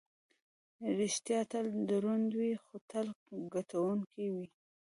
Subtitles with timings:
[0.99, 3.07] ریښتیا تل دروند وي، خو تل
[3.53, 4.47] ګټونکی وي.